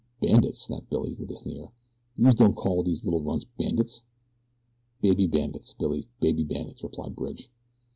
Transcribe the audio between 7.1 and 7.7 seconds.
Bridge.